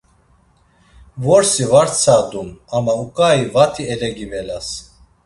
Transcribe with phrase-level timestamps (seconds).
[1.23, 4.67] Vorsi var tsadum ama uǩai vati elegivelas.